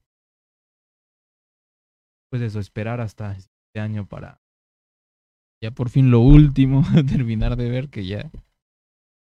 [2.30, 4.42] Pues eso, esperar hasta este año para
[5.62, 8.32] Ya por fin lo último, terminar de ver que ya.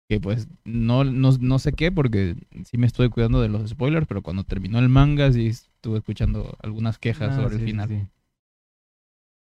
[0.10, 4.08] Que pues no, no, no sé qué, porque sí me estoy cuidando de los spoilers,
[4.08, 7.90] pero cuando terminó el manga sí estuve escuchando algunas quejas Ah, sobre sí, el final.
[7.90, 8.08] sí.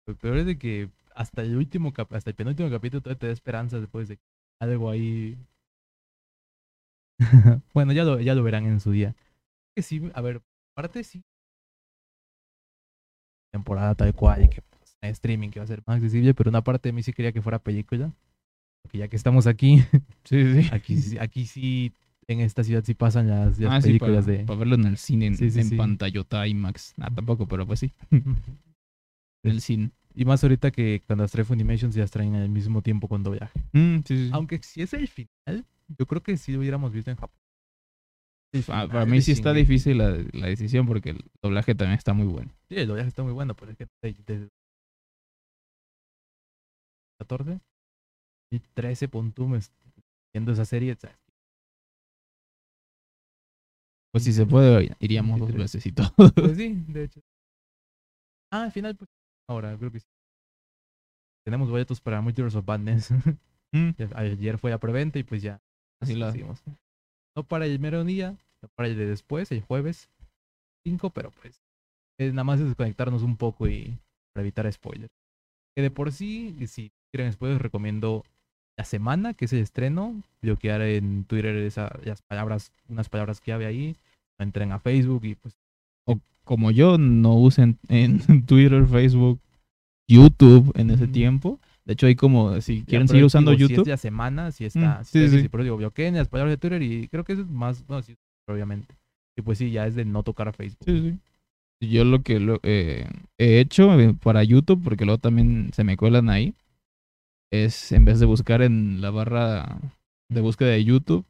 [0.07, 3.27] Lo peor es de que hasta el último cap- hasta el penúltimo capítulo todavía te
[3.27, 4.23] da esperanza después de que
[4.59, 5.37] algo ahí.
[7.73, 9.15] bueno, ya lo, ya lo verán en su día.
[9.75, 10.41] Que sí, a ver,
[10.75, 11.23] aparte sí.
[13.53, 16.49] Temporada tal cual, y que pues, en streaming que va a ser más accesible, pero
[16.49, 18.11] una parte de mí sí quería que fuera película.
[18.83, 19.77] Porque ya que estamos aquí,
[20.25, 20.69] Sí, sí.
[20.71, 21.93] aquí, sí- aquí sí,
[22.27, 24.39] en esta ciudad sí pasan las, las Ah, sí, para, películas de.
[24.45, 26.93] para verlo en el cine, en, en pantallota IMAX.
[26.99, 27.91] Ah, tampoco, pero pues sí.
[28.11, 28.21] En
[29.43, 29.91] el cine.
[30.15, 33.23] Y más ahorita que cuando las trae Funimation sí las traen al mismo tiempo con
[33.23, 33.59] doblaje.
[33.71, 34.01] Mm.
[34.31, 35.65] Aunque si es el final,
[35.97, 37.35] yo creo que sí lo hubiéramos visto en Japón.
[38.67, 42.27] Ah, para mí sí está difícil la, la decisión porque el doblaje también está muy
[42.27, 42.51] bueno.
[42.69, 44.49] Sí, el doblaje está muy bueno, pero es que de- desde
[47.19, 47.59] 14
[48.53, 49.73] y 13 punto me est-
[50.33, 50.95] viendo esa serie,
[54.11, 55.63] Pues si se puede, iríamos dos 23.
[55.73, 56.13] veces y todo.
[56.35, 57.21] Pues sí, de hecho.
[58.51, 59.09] Ah, al final, pues.
[59.49, 60.07] Ahora, creo que sí.
[61.45, 63.09] Tenemos boletos para Multiverse of Badness.
[63.75, 65.59] Mm, Ayer fue a preventa y pues ya.
[65.99, 66.61] Así lo seguimos.
[67.35, 70.11] No para el mero día, no para el de después, el jueves
[70.85, 71.59] 5, pero pues.
[72.19, 73.97] eh, nada más es desconectarnos un poco y
[74.31, 75.11] para evitar spoilers.
[75.75, 78.23] Que de por sí, si quieren spoilers, recomiendo
[78.77, 83.65] la semana, que es el estreno, bloquear en Twitter esa, las palabras, unas palabras clave
[83.65, 83.95] ahí,
[84.39, 85.55] entren a Facebook y pues
[86.43, 89.39] Como yo no usen en Twitter, Facebook,
[90.09, 91.59] YouTube en ese tiempo.
[91.85, 94.65] De hecho, hay como, si quieren seguir usando digo, Si YouTube, es la semana, si
[94.65, 94.99] está.
[95.01, 95.49] Mm, si sí, está sí.
[95.49, 97.83] Pero digo, bloqueen las palabras de Twitter y creo que eso es más.
[97.89, 98.15] No, sí,
[98.47, 98.95] obviamente.
[99.37, 100.83] Y pues sí, ya es de no tocar a Facebook.
[100.85, 100.99] Sí,
[101.81, 101.87] sí.
[101.89, 105.97] Yo lo que lo- eh, he hecho eh, para YouTube, porque luego también se me
[105.97, 106.53] cuelan ahí,
[107.53, 109.79] es en vez de buscar en la barra
[110.29, 111.25] de búsqueda de YouTube,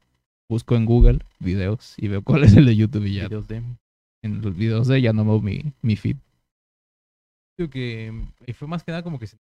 [0.50, 3.58] busco en Google videos y veo cuál es el de YouTube y ya Videos de.
[4.24, 6.18] en los videos de ya no veo mi, mi feed.
[7.58, 8.26] Creo que.
[8.48, 9.38] Y fue más que nada como que se.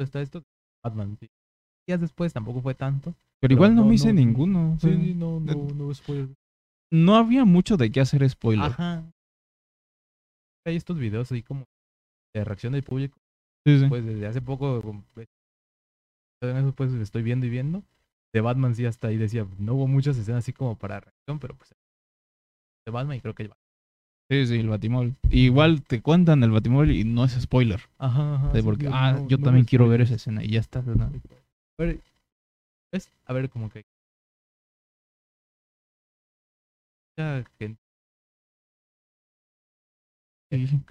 [0.00, 0.42] Está esto.
[0.84, 1.16] Batman.
[1.20, 1.28] sí.
[1.86, 3.14] Días después tampoco fue tanto.
[3.40, 4.78] Pero igual no, no- me hice no- ninguno.
[4.80, 6.30] sea, Sí, no, no, no hubo spoilers.
[6.92, 8.64] no había mucho de qué hacer spoiler.
[8.66, 9.04] Ajá.
[10.66, 11.64] Hay estos videos así como
[12.34, 13.18] de reacción del público.
[13.66, 13.86] Sí, sí.
[13.88, 14.80] Pues desde hace poco.
[16.50, 17.82] En eso pues estoy viendo y viendo.
[18.32, 21.54] De Batman sí hasta ahí decía, no hubo muchas escenas así como para reacción, pero
[21.54, 21.74] pues
[22.86, 23.52] de Batman y creo que el
[24.30, 25.14] Sí, sí, el Batimol.
[25.30, 27.80] Igual te cuentan el Batimol y no es spoiler.
[27.98, 28.52] Ajá, ajá.
[28.52, 30.80] de porque, ah, no- yo no también quiero ver esa escena y ya está.
[30.80, 31.04] ¿no?
[31.04, 31.10] A
[31.78, 32.00] ver,
[32.92, 33.84] es, a ver, como que.
[37.18, 37.76] Ya, que.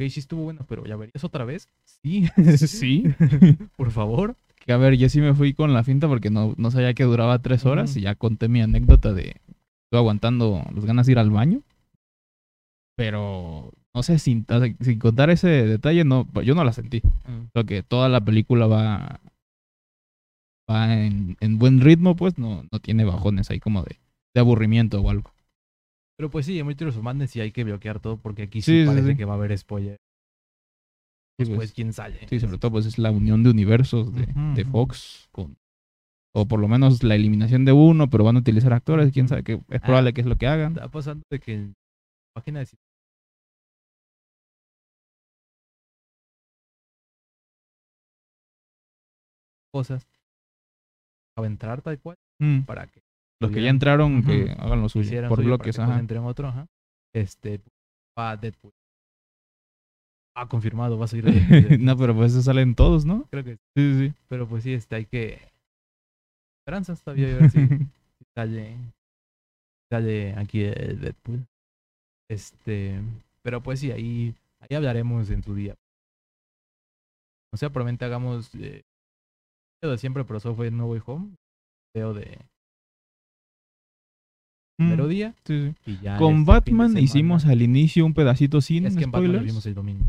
[0.10, 1.68] Sí estuvo bueno, pero ¿ya verías otra vez?
[1.86, 2.28] Sí.
[2.58, 3.04] Sí.
[3.78, 4.36] Por favor.
[4.66, 7.04] Que a ver, yo sí me fui con la finta porque no, no sabía que
[7.04, 11.20] duraba tres horas y ya conté mi anécdota de estoy aguantando las ganas de ir
[11.20, 11.62] al baño.
[12.96, 14.46] Pero no sé, sin,
[14.80, 17.02] sin contar ese detalle, no, yo no la sentí.
[17.54, 19.20] Lo que toda la película va,
[20.70, 23.98] va en, en buen ritmo, pues no, no tiene bajones ahí como de,
[24.36, 25.32] de aburrimiento o algo.
[26.18, 28.82] Pero pues sí, en Multiverse Madness sí hay que bloquear todo porque aquí Sí, sí,
[28.82, 29.18] sí, parece sí.
[29.18, 29.98] que va a haber spoiler.
[31.40, 32.28] Sí, Pues, pues, quién sale.
[32.28, 34.66] sí, sobre todo pues es la unión de universos de, de.
[34.66, 35.58] Fox con
[36.34, 39.44] o por lo menos la eliminación de uno, pero van a utilizar actores, quién sabe
[39.44, 39.64] que Ah.
[39.70, 40.74] es probable que es lo que hagan.
[40.74, 42.68] Está pasando de que en la página de
[49.74, 50.06] cosas
[51.38, 52.62] a entrar tal cual Mm.
[52.66, 53.02] para que
[53.42, 54.28] Los que ya entraron, Ujú.
[54.28, 55.28] que hagan lo suyo.
[55.28, 55.98] Por bloques, que ajá.
[56.00, 56.68] entren otro, ajá.
[57.16, 57.60] Este
[58.18, 58.72] va Deadpool.
[60.36, 61.26] Ah, confirmado, va a salir
[61.82, 63.28] no, pero pues eso salen todos, ¿no?
[63.32, 65.40] Creo que Sí, sí, pero pues sí, este hay que
[66.62, 67.60] esperanzas todavía a ver si,
[68.36, 68.78] sale
[69.92, 71.46] sale aquí el Deadpool.
[72.30, 73.02] Este,
[73.44, 75.76] pero pues sí, ahí ahí hablaremos en su día.
[77.54, 78.84] O sea, probablemente hagamos eh,
[79.82, 81.36] de siempre, pero eso fue No Way Home.
[81.94, 82.38] Video de
[84.80, 85.92] Mm, día sí, sí.
[85.92, 89.28] y ya Con este Batman hicimos al inicio un pedacito sin es que en Batman
[89.34, 89.52] lo spoilers.
[89.52, 90.06] vimos el domingo.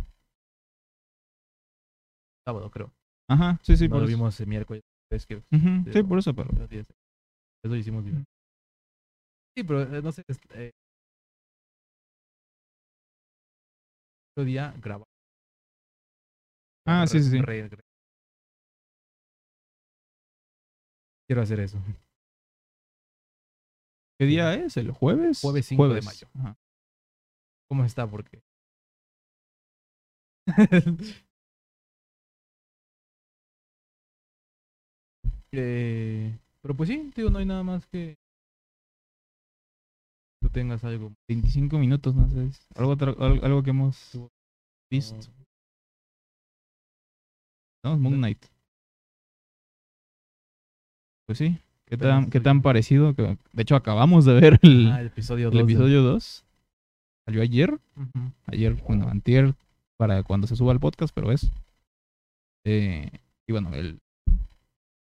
[2.47, 2.93] Sábado, creo.
[3.31, 4.17] Ajá, sí, sí, no por lo eso.
[4.17, 4.83] vimos el miércoles.
[5.11, 6.51] Es que Ujú, Sí, pero- por eso, pero.
[7.65, 8.25] Eso hicimos bien.
[9.57, 10.23] Sí, pero eh, no sé.
[10.27, 10.71] es- Eh,
[14.35, 15.05] otro día graba.
[16.87, 17.41] Ah, sí, sí, sí.
[17.41, 17.69] Re-
[21.29, 21.79] Quiero hacer eso.
[24.19, 24.77] ¿Qué día es?
[24.77, 25.41] ¿El jueves?
[25.41, 26.29] Jueves 5 de mayo.
[26.35, 26.57] Ajá.
[27.69, 28.07] ¿Cómo está?
[28.09, 28.43] Porque.
[35.53, 38.17] eh, pero pues sí, tío, no hay nada más que.
[40.41, 41.13] Tú tengas algo.
[41.29, 42.51] 25 minutos, no sé.
[42.75, 44.19] Algo, algo que hemos
[44.91, 45.17] visto.
[47.85, 47.97] ¿No?
[47.99, 48.45] Moon Knight.
[51.27, 51.59] pues sí.
[51.87, 53.15] ¿Qué tan, qué tan parecido?
[53.15, 55.63] Que, de hecho, acabamos de ver el, Ah, el episodio el 2.
[55.63, 56.45] episodio 2.
[57.27, 57.79] Salió ayer.
[58.47, 59.55] Ayer, bueno, antier,
[59.99, 61.51] para cuando se suba el podcast, pero es.
[62.65, 63.11] Eh,
[63.47, 64.01] y bueno, el,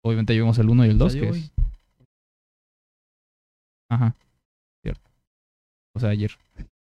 [0.10, 1.52] obviamente vimos el 1 y el 2, Salió que es...
[3.92, 4.16] Ajá,
[4.84, 5.10] cierto.
[5.96, 6.32] O sea, ayer.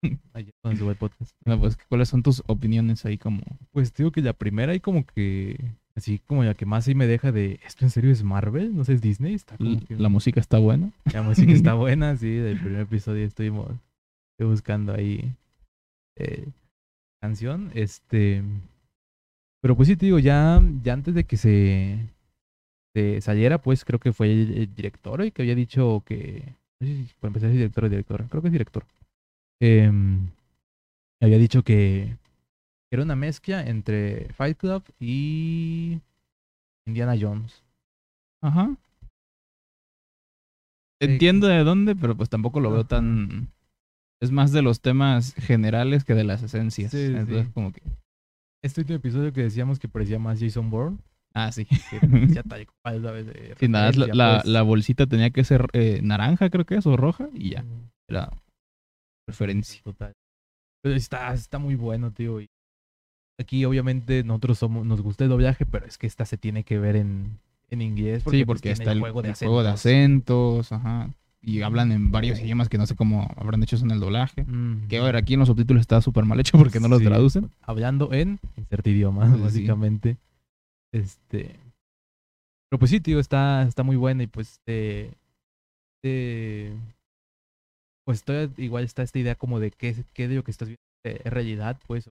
[0.33, 1.31] Ayer cuando el podcast.
[1.43, 3.41] Pues, ¿cuáles son tus opiniones ahí como...
[3.71, 5.57] Pues digo que la primera y como que...
[5.95, 7.59] Así como la que más ahí me deja de...
[7.65, 8.75] ¿Esto en serio es Marvel?
[8.75, 9.33] ¿No sé, es Disney?
[9.33, 10.91] Está como que- La música está buena?
[11.13, 12.29] La música está buena, sí.
[12.29, 13.67] Del primer episodio estuvimos
[14.39, 15.35] buscando ahí
[16.17, 16.47] eh,
[17.21, 17.71] canción.
[17.73, 18.41] Este.
[19.61, 21.99] Pero pues sí, te digo, ya, ya antes de que se,
[22.93, 26.55] se saliera, pues creo que fue el, el director el que había dicho que.
[26.81, 28.25] No sé si por empezar es director o directora.
[28.29, 28.85] Creo que es director.
[29.61, 30.29] Em,
[31.21, 32.15] había dicho que
[32.91, 35.99] era una mezcla entre Fight Club y
[36.87, 37.61] Indiana Jones.
[38.41, 38.75] Ajá.
[41.01, 43.49] Entiendo de dónde, pero pues tampoco lo veo tan...
[44.21, 46.91] Es más de los temas generales que de las esencias.
[46.91, 47.15] Sí, sí.
[47.15, 47.81] Entonces, como que...
[48.61, 50.97] Este último episodio que decíamos que parecía más Jason Bourne.
[51.47, 51.65] Ah, sí.
[51.91, 54.45] De Sí, nada, la, referencia, la- pues.
[54.45, 57.65] la bolsita tenía que ser eh, naranja, creo que es, o roja, y ya.
[58.07, 58.31] Era
[59.27, 59.81] referencia.
[59.83, 60.13] Total.
[60.81, 62.41] Pero está, está muy bueno, tío.
[62.41, 62.47] y
[63.39, 66.79] aquí, obviamente, nosotros somos, nos gusta el doblaje, pero es que esta se tiene que
[66.79, 67.37] ver en,
[67.69, 68.23] en inglés.
[68.23, 70.71] Porque, sí, pues, porque tiene está el, juego de el juego de acentos.
[70.71, 71.09] ajá.
[71.41, 74.43] Y hablan en varios idiomas que no sé cómo habrán hecho eso en el doblaje.
[74.43, 74.87] Mm.
[74.89, 77.49] Que a ver, aquí en los subtítulos está súper mal hecho porque no los traducen.
[77.61, 79.65] Hablando en incierto idioma, Sí, sí.
[80.93, 81.59] Este.
[82.69, 85.13] Pero pues sí, tío, está, está muy buena y pues te.
[86.03, 86.73] te-
[88.05, 90.81] pues todavía igual está esta idea como de qué, qué de lo que estás viendo
[91.03, 92.09] es realidad, pues.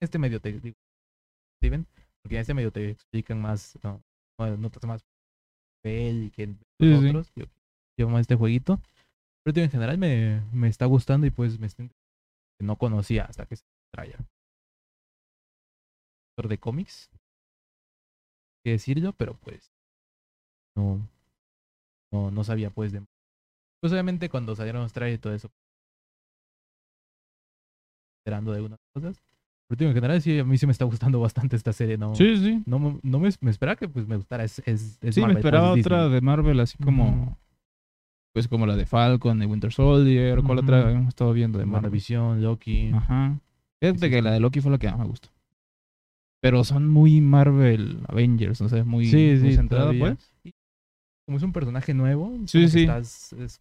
[0.00, 0.76] Este medio te digo,
[1.58, 1.86] Steven,
[2.22, 4.02] porque en este medio te explican más, no,
[4.38, 5.02] no, notas más
[5.82, 6.46] papel y que
[6.80, 7.12] Sí.
[7.36, 7.46] Yo,
[7.98, 8.80] yo más este jueguito.
[9.44, 13.24] Pero tío, en general me, me está gustando y pues me está que no conocía
[13.24, 14.16] hasta que se traía.
[16.42, 17.10] De cómics.
[18.64, 19.70] Que decirlo, pero pues
[20.76, 21.06] no,
[22.12, 23.02] no, no sabía pues de
[23.80, 25.50] pues obviamente cuando salieron los trailers y todo eso
[28.22, 29.22] esperando de algunas cosas.
[29.68, 32.36] Pero en general sí, a mí sí me está gustando bastante esta serie, no, Sí,
[32.38, 32.62] sí.
[32.66, 35.34] no, me- no me, me esperaba que pues me gustara, es, es, es Sí, me
[35.34, 36.14] esperaba es otra Disney.
[36.14, 37.38] de Marvel así como...
[38.32, 40.64] Pues como la de Falcon, de Winter Soldier, ¿cuál Ujú.
[40.66, 41.84] otra hemos estado viendo de Marvel?
[41.84, 42.90] WandaVision, Loki.
[42.92, 43.38] Ajá.
[43.80, 45.28] Fíjate Sí, sí, que la de Loki fue la que más me gustó.
[46.44, 50.30] Pero son muy Marvel Avengers, o sea, es muy, Sí, muy sí, centrada, pues.
[51.26, 52.80] Como es un personaje nuevo, Sí, sí.
[52.82, 53.58] estás, es-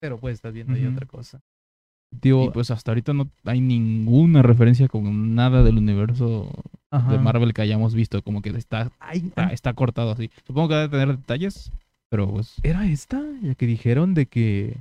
[0.00, 0.92] pero pues estás viendo ahí Ujú.
[0.94, 1.40] otra cosa.
[2.20, 6.48] Tío, Y pues hasta ahorita no hay ninguna referencia con nada del universo
[6.92, 7.10] ajá.
[7.10, 8.22] de Marvel que hayamos visto.
[8.22, 10.30] Como que está, Ay, está, está cortado así.
[10.46, 11.72] Supongo que debe tener detalles,
[12.08, 12.54] pero pues...
[12.62, 14.76] era esta la que dijeron de que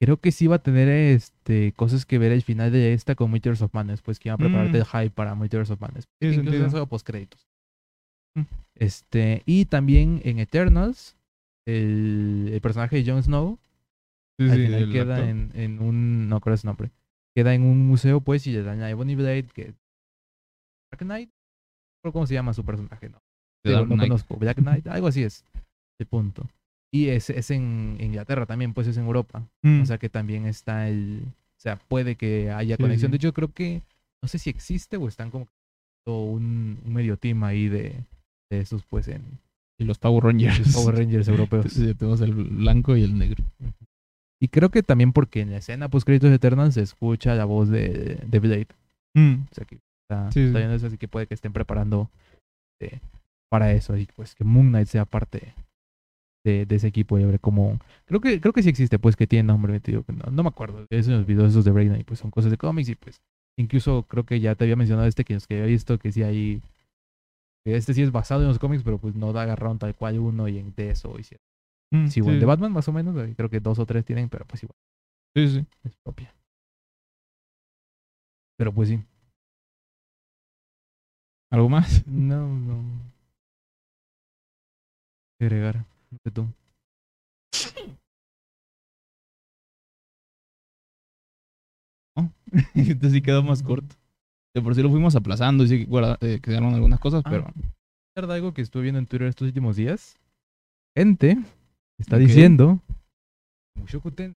[0.00, 3.30] creo que sí iba a tener este cosas que ver el final de esta con
[3.30, 4.80] Multiverse of Madness, pues que iban a prepararte Mm.
[4.80, 6.04] el hype para Multiverse of Madness.
[6.20, 6.62] Incluso sentido.
[6.62, 7.46] son solo postcréditos.
[8.34, 8.42] Mm.
[8.76, 11.16] Este, y también en Eternals,
[11.66, 13.58] el, el personaje de Jon Snow
[14.38, 16.90] Sí, al final queda en, en un, no creo su nombre,
[17.36, 19.74] queda en un museo pues y le dan a Ebony Blade que
[20.90, 21.30] Black Knight,
[22.10, 23.18] cómo se llama su personaje, no,
[23.62, 24.00] Digo, no Knight.
[24.08, 25.44] conozco, Black Knight, algo así es,
[25.98, 26.48] el punto.
[26.92, 29.82] Y es, es en Inglaterra también, pues es en Europa, Mm.
[29.82, 33.12] o sea que también está el, o sea, puede que haya Sí, conexión, sí.
[33.12, 33.82] de hecho creo que,
[34.22, 35.46] no sé si existe o están como
[36.06, 37.94] un, un medio team ahí de,
[38.50, 39.22] de esos pues en
[39.78, 40.58] y los Power Rangers.
[40.58, 41.72] los Power Rangers europeos.
[41.98, 43.44] Tenemos el blanco y el negro.
[44.42, 47.68] Y creo que también porque en la escena post créditos Eternals se escucha la voz
[47.70, 48.66] de, de Blade.
[49.16, 50.58] O sea que está, Sí, está sí.
[50.58, 52.10] viendo eso, así que puede que estén preparando
[52.80, 53.00] eh,
[53.50, 53.96] para eso.
[53.96, 55.54] Y pues que Moon Knight sea parte
[56.44, 57.78] de, de ese equipo y a ver cómo.
[58.06, 60.42] Creo que, creo que sí existe, pues que tiene nombre, te digo que no, no
[60.42, 60.86] me acuerdo.
[60.90, 63.20] Eso en los videos esos de Breakdown y pues son cosas de cómics y pues.
[63.58, 66.62] Incluso creo que ya te había mencionado este que que había visto que sí hay.
[67.66, 70.48] Este sí es basado en los cómics, pero pues no da agarraron tal cual uno
[70.48, 71.18] y en de eso.
[71.18, 71.36] Y sí,
[71.92, 74.44] Mm, sí, igual de Batman más o menos, creo que dos o tres tienen, pero
[74.46, 74.76] pues igual
[75.34, 75.66] Sí, sí.
[75.84, 76.32] es propia.
[78.56, 79.00] Pero pues sí.
[81.50, 82.04] ¿Algo más?
[82.06, 82.82] No, no.
[85.38, 85.84] ¿Qué agregar?
[86.24, 86.46] Sé tú.
[92.74, 93.94] Este sí quedó más corto.
[94.54, 97.30] De por sí lo fuimos aplazando y sí guarda- eh, quedaron algunas cosas, Ah.
[97.30, 97.46] pero...
[98.16, 100.16] ¿Verdad algo que estuve viendo en Twitter estos últimos días?
[100.96, 101.36] Gente
[101.98, 102.22] está Ok.
[102.22, 102.80] diciendo
[103.76, 104.34] Mushoku Tensei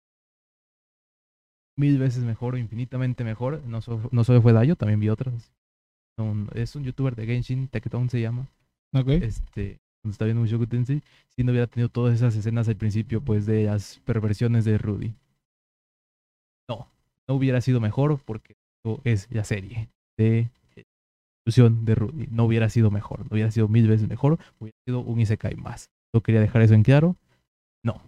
[1.76, 3.64] mil veces mejor o infinitamente mejor.
[3.66, 5.52] No, so- no solo fue Dayo, también vi otras.
[6.54, 8.46] Es un youtuber de Genshin, Tecton se llama.
[8.94, 9.08] Ok.
[9.08, 11.02] Este cuando está viendo Mushoku Tensei,
[11.34, 15.14] si no hubiera tenido todas esas escenas al principio, pues de las perversiones de Rudy.
[16.68, 16.90] No,
[17.26, 19.88] no hubiera sido mejor porque esto es la serie
[20.18, 20.50] de
[21.46, 22.26] ilusión de Rudy.
[22.30, 25.88] No hubiera sido mejor, no hubiera sido mil veces mejor, hubiera sido un Isekai más.
[26.14, 27.16] Yo quería dejar eso en claro.
[27.82, 28.02] No.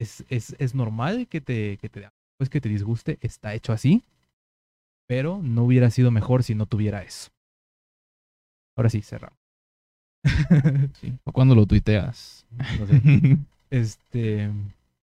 [0.00, 4.04] Es, es, es normal que te, que te, pues que te disguste, está hecho así,
[5.06, 7.28] pero no hubiera sido mejor si no tuviera eso.
[8.74, 9.47] Ahora sí, cerramos.
[11.00, 11.12] Sí.
[11.24, 12.46] ¿O cuando lo tuiteas?
[12.78, 13.38] No sé.
[13.70, 14.50] Este.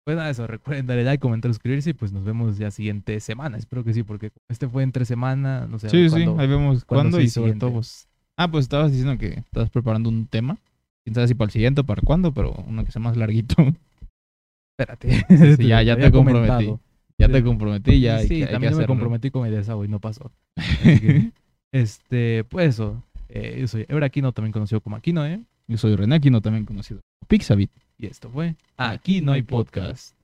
[0.05, 0.47] Pues nada, eso.
[0.47, 3.57] Recuerden darle like, comentar, suscribirse y pues nos vemos ya siguiente semana.
[3.57, 5.67] Espero que sí, porque este fue entre semana.
[5.69, 5.89] No sé.
[5.89, 8.07] Sí, sí, cuándo- ahí vemos cuándo y sobre todo, pues...
[8.35, 10.57] Ah, pues estabas diciendo que estabas preparando un tema.
[11.03, 13.55] Quién sabe si para el siguiente o para cuándo, pero uno que sea más larguito.
[14.79, 15.25] Espérate.
[15.57, 16.73] Sí, ya- ya te había comprometí.
[17.19, 17.33] ya Sí.
[17.33, 19.85] te comprometí, ya hay sí, que, hay que también no me comprometí con el desagüe
[19.85, 20.31] y no pasó.
[20.81, 21.31] Que,
[21.71, 23.03] este, pues eso.
[23.29, 25.43] Eh, yo soy Ever Aquino, también conocido como Aquino, ¿eh?
[25.67, 27.71] Yo soy René Aquino, también conocido como Pixabit.
[27.97, 30.15] Y esto fue Aquí no hay podcast.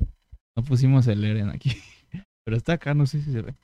[0.56, 1.72] No pusimos el Eren aquí.
[2.46, 3.56] Pero está acá, no sé si se ve.